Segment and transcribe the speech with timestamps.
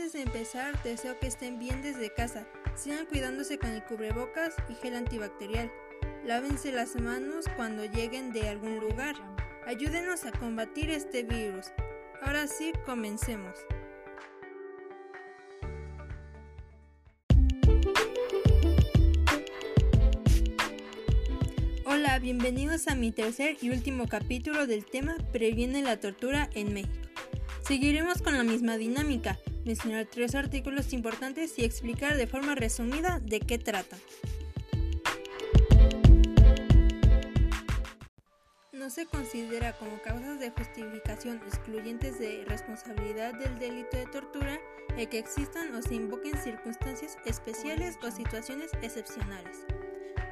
[0.00, 4.74] Antes de empezar, deseo que estén bien desde casa, sigan cuidándose con el cubrebocas y
[4.76, 5.70] gel antibacterial.
[6.24, 9.14] Lávense las manos cuando lleguen de algún lugar.
[9.66, 11.66] Ayúdenos a combatir este virus.
[12.22, 13.58] Ahora sí, comencemos.
[21.84, 26.94] Hola, bienvenidos a mi tercer y último capítulo del tema Previene la tortura en México.
[27.62, 33.40] Seguiremos con la misma dinámica, mencionar tres artículos importantes y explicar de forma resumida de
[33.40, 33.98] qué tratan.
[38.72, 44.58] No se considera como causas de justificación excluyentes de responsabilidad del delito de tortura
[44.96, 49.64] el que existan o se invoquen circunstancias especiales o situaciones excepcionales,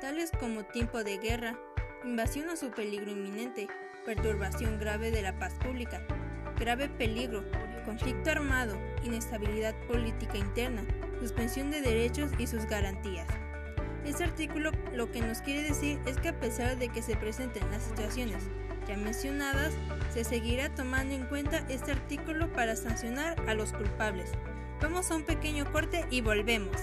[0.01, 1.59] tales como tiempo de guerra,
[2.05, 3.69] invasión o su peligro inminente,
[4.05, 6.03] perturbación grave de la paz pública,
[6.59, 7.45] grave peligro,
[7.85, 10.85] conflicto armado, inestabilidad política interna,
[11.21, 13.29] suspensión de derechos y sus garantías.
[14.05, 17.71] Este artículo lo que nos quiere decir es que a pesar de que se presenten
[17.71, 18.45] las situaciones
[18.89, 19.75] ya mencionadas,
[20.13, 24.33] se seguirá tomando en cuenta este artículo para sancionar a los culpables.
[24.81, 26.77] Vamos a un pequeño corte y volvemos.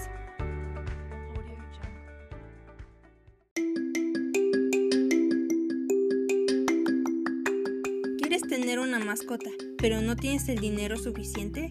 [8.18, 9.50] ¿Quieres tener una mascota,
[9.86, 11.70] pero no tienes el dinero suficiente?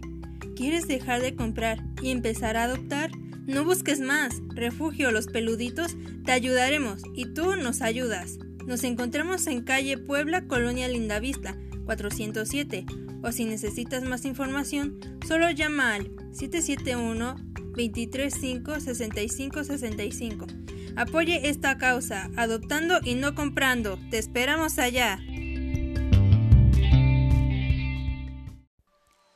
[0.56, 3.12] ¿Quieres dejar de comprar y empezar a adoptar?
[3.46, 4.42] No busques más.
[4.54, 8.38] Refugio Los Peluditos, te ayudaremos y tú nos ayudas.
[8.66, 12.86] Nos encontramos en calle Puebla, Colonia Lindavista, 407.
[13.22, 14.98] O si necesitas más información,
[15.28, 17.36] solo llama al 771
[17.76, 20.48] 235 6565.
[20.96, 24.00] Apoye esta causa, adoptando y no comprando.
[24.10, 25.20] Te esperamos allá.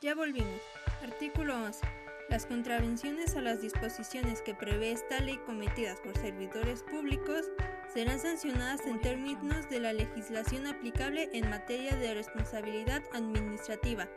[0.02, 0.62] Ya volvimos.
[1.02, 1.86] Artículo 11.
[2.30, 7.44] Las contravenciones a las disposiciones que prevé esta ley cometidas por servidores públicos
[7.92, 14.08] serán sancionadas en términos de la legislación aplicable en materia de responsabilidad administrativa,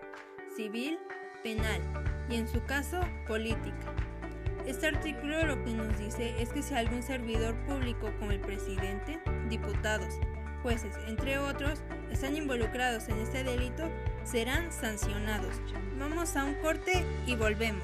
[0.55, 0.99] civil,
[1.43, 1.81] penal
[2.29, 3.93] y en su caso política.
[4.65, 9.19] Este artículo lo que nos dice es que si algún servidor público como el presidente,
[9.49, 10.13] diputados,
[10.63, 11.79] jueces, entre otros,
[12.11, 13.83] están involucrados en este delito,
[14.23, 15.53] serán sancionados.
[15.99, 17.83] Vamos a un corte y volvemos.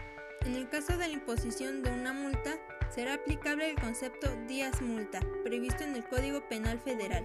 [0.44, 2.58] En el caso de la imposición de una multa,
[2.94, 7.24] será aplicable el concepto días multa, previsto en el Código Penal Federal.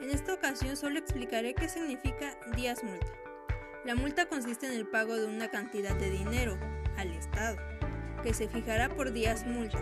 [0.00, 3.12] En esta ocasión solo explicaré qué significa días multa.
[3.84, 6.56] La multa consiste en el pago de una cantidad de dinero
[6.96, 7.56] al Estado,
[8.22, 9.78] que se fijará por días multa,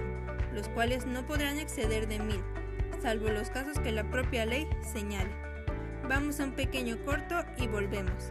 [0.54, 2.42] los cuales no podrán exceder de mil,
[3.02, 5.30] salvo los casos que la propia ley señale.
[6.08, 8.30] Vamos a un pequeño corto y volvemos.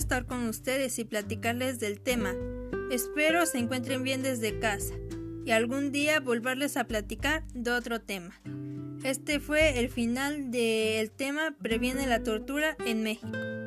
[0.00, 2.34] Estar con ustedes y platicarles del tema.
[2.90, 4.94] Espero se encuentren bien desde casa
[5.44, 8.40] y algún día volverles a platicar de otro tema.
[9.04, 13.59] Este fue el final del tema Previene la tortura en México.